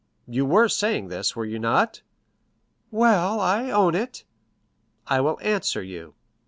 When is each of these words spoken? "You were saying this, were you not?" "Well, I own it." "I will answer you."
"You 0.25 0.47
were 0.47 0.67
saying 0.67 1.09
this, 1.09 1.35
were 1.35 1.45
you 1.45 1.59
not?" 1.59 2.01
"Well, 2.89 3.39
I 3.39 3.69
own 3.69 3.93
it." 3.93 4.23
"I 5.05 5.21
will 5.21 5.37
answer 5.43 5.83
you." 5.83 6.15